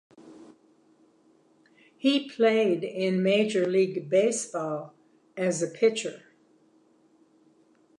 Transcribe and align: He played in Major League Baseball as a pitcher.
He 1.95 2.27
played 2.27 2.83
in 2.83 3.21
Major 3.21 3.67
League 3.67 4.09
Baseball 4.09 4.95
as 5.37 5.61
a 5.61 5.67
pitcher. 5.67 6.23